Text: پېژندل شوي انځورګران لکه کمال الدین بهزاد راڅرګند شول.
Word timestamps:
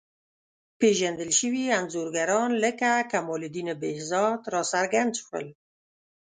پېژندل 0.79 1.31
شوي 1.39 1.63
انځورګران 1.79 2.49
لکه 2.63 2.89
کمال 3.11 3.41
الدین 3.45 3.69
بهزاد 3.81 4.39
راڅرګند 4.53 5.13
شول. 5.21 5.45